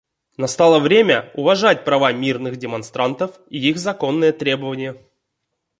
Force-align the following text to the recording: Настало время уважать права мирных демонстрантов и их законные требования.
Настало 0.35 0.79
время 0.79 1.31
уважать 1.35 1.85
права 1.85 2.11
мирных 2.11 2.57
демонстрантов 2.57 3.39
и 3.49 3.59
их 3.69 3.77
законные 3.77 4.33
требования. 4.33 4.97